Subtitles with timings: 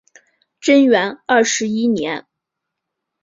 [0.59, 2.25] 贞元二十一年